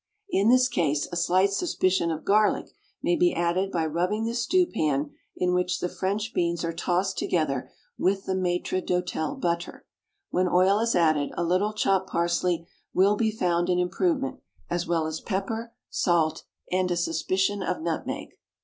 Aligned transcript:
In 0.31 0.49
this 0.49 0.67
case, 0.67 1.07
a 1.11 1.15
slight 1.15 1.51
suspicion 1.53 2.09
of 2.09 2.25
garlic 2.25 2.71
may 3.03 3.15
be 3.15 3.35
added 3.35 3.71
by 3.71 3.85
rubbing 3.85 4.25
the 4.25 4.33
stew 4.33 4.65
pan 4.65 5.11
in 5.35 5.53
which 5.53 5.79
the 5.79 5.89
French 5.89 6.33
beans 6.33 6.65
are 6.65 6.73
tossed 6.73 7.19
together 7.19 7.69
with 7.99 8.25
the 8.25 8.33
Maitre 8.33 8.81
d'hotel 8.81 9.35
butter. 9.35 9.85
When 10.31 10.47
oil 10.47 10.79
is 10.79 10.95
added, 10.95 11.29
a 11.37 11.43
little 11.43 11.73
chopped 11.73 12.09
parsley 12.09 12.67
will 12.95 13.15
be 13.15 13.29
found 13.29 13.69
an 13.69 13.77
improvement, 13.77 14.39
as 14.71 14.87
well 14.87 15.05
as 15.05 15.21
pepper, 15.21 15.71
salt, 15.91 16.45
and 16.71 16.89
a 16.89 16.97
suspicion 16.97 17.61
of 17.61 17.79
nutmeg. 17.83 18.29